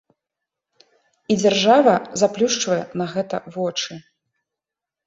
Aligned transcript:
І 1.33 1.37
дзяржава 1.41 1.93
заплюшчвае 2.23 2.81
на 3.03 3.09
гэта 3.13 3.35
вочы. 3.59 3.93